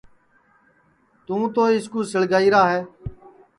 [1.25, 2.81] توں تو اِس کُو سِݪگائیرا ہے